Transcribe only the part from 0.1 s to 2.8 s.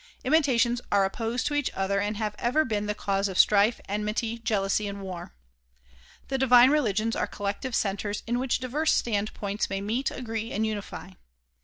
Imitations are opposed to each other and have ever